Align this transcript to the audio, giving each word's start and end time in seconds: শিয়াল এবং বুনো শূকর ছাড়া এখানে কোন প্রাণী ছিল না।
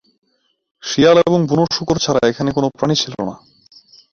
শিয়াল 0.83 1.17
এবং 1.21 1.39
বুনো 1.45 1.65
শূকর 1.75 1.97
ছাড়া 1.97 2.21
এখানে 2.23 2.49
কোন 2.51 2.65
প্রাণী 2.77 2.95
ছিল 2.95 3.13
না। 3.19 3.35